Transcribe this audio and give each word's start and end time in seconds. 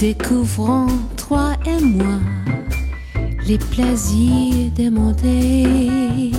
Découvrons 0.00 0.88
toi 1.16 1.52
et 1.64 1.82
moi 1.82 2.18
les 3.46 3.58
plaisirs 3.58 4.70
démodés. 4.74 6.32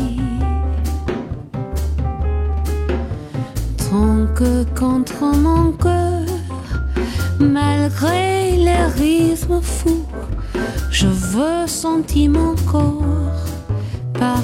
Ton 3.77 4.27
que 4.35 4.63
contre 4.77 5.23
mon 5.35 5.71
cœur, 5.71 6.25
malgré 7.39 8.57
les 8.57 8.85
rythmes 8.97 9.61
fous, 9.61 10.05
je 10.91 11.07
veux 11.07 11.67
sentir 11.67 12.31
mon 12.31 12.55
corps 12.71 13.03
par 14.13 14.43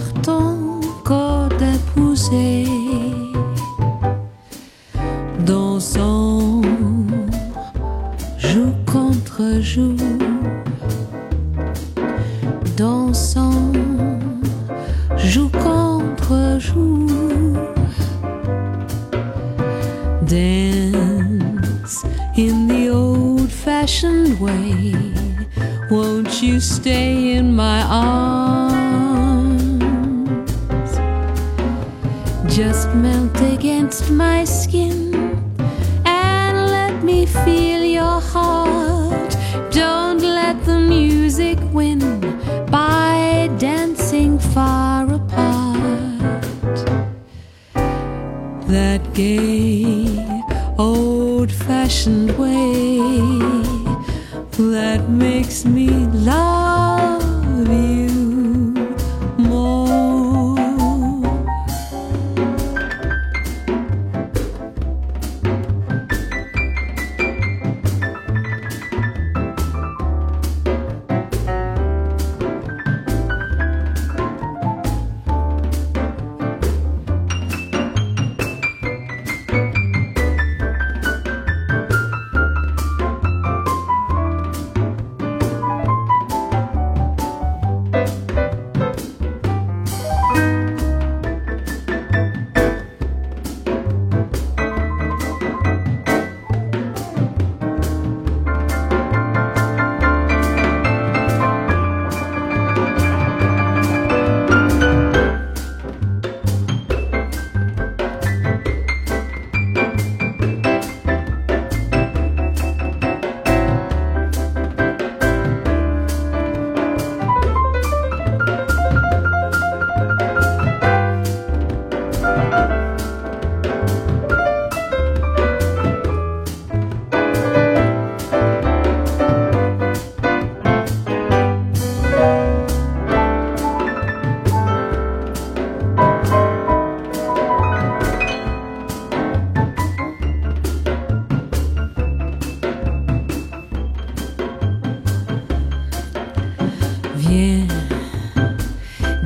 joue 8.81 8.91
contre 8.91 9.61
jour. 9.61 9.95
dansant, 12.77 13.73
joue 15.17 15.49
contre 15.49 16.57
jour. 16.59 17.07
Dance 20.25 22.05
in 22.37 22.67
the 22.67 22.89
old 22.89 23.51
fashioned 23.51 24.39
way. 24.39 24.93
Won't 25.89 26.41
you 26.41 26.59
stay 26.59 27.35
in 27.35 27.55
my 27.55 27.81
arms? 27.83 28.71
Just 32.55 32.89
melt 32.95 33.41
against 33.41 34.09
my 34.09 34.45
skin 34.45 35.13
and 36.05 36.71
let 36.71 37.03
me 37.03 37.25
feel 37.25 37.83
your 37.83 38.20
heart. 38.33 39.35
Don't 39.71 40.21
let 40.21 40.55
the 40.65 40.79
music 40.79 41.57
win 41.73 41.99
by 42.69 43.49
dancing 43.57 44.39
far 44.53 45.03
apart. 45.19 46.77
That 48.75 49.01
gay, 49.13 50.07
old 50.77 51.51
fashioned 51.51 52.31
way 52.37 52.99
that 54.69 55.09
makes 55.09 55.65
me 55.65 55.89
love 56.29 56.70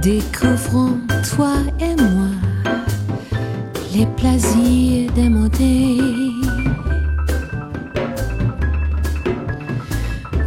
découvrons 0.05 0.99
toi 1.35 1.55
et 1.79 1.95
moi 1.99 2.29
les 3.91 4.05
plaisirs 4.17 5.11
démodés. 5.15 5.97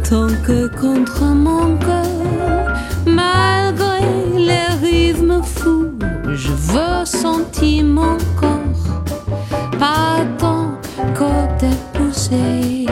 Tant 0.09 0.29
que 0.47 0.67
contre 0.79 1.25
mon 1.25 1.75
cœur, 1.75 2.73
malgré 3.05 3.99
les 4.37 4.69
rythmes 4.81 5.43
fous, 5.43 5.91
je 6.31 6.53
veux 6.71 7.03
sentir 7.03 7.83
mon 7.83 8.17
corps 8.39 8.87
par 9.77 10.19
ton 10.37 10.71
corps 11.13 11.57
épousé. 11.73 12.85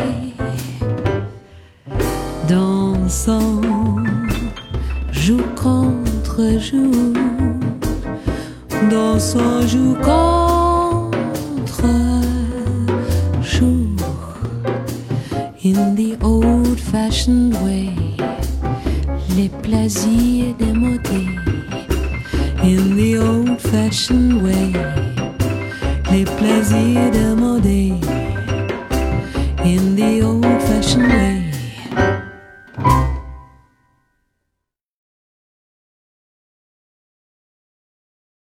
Dansons, 2.49 3.61
joue, 6.37 7.13
dansons, 8.91 9.67
joue 9.67 9.95
contre 9.95 11.87
jour. 13.41 13.95
In 15.63 15.95
the 15.95 16.15
old 16.21 16.79
fashioned 16.79 17.55
way, 17.63 17.89
les 19.35 19.49
plaisirs 19.49 20.55
démodés. 20.59 21.27
In 22.63 22.95
the 22.95 23.17
old 23.17 23.59
fashioned 23.59 24.43
way, 24.43 24.73
les 26.11 26.25
plaisirs 26.37 27.11
démodés. 27.11 27.93
In 29.65 29.95
the 29.95 30.21
old 30.23 30.61
fashioned 30.61 31.11
way. 31.11 31.36